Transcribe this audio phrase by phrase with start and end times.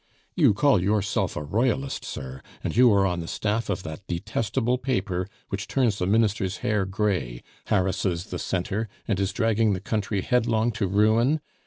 [0.35, 4.79] "You call yourself a Royalist, sir, and you are on the staff of that detestable
[4.79, 10.21] paper which turns the Minister's hair gray, harasses the Centre, and is dragging the country
[10.23, 11.39] headlong to ruin?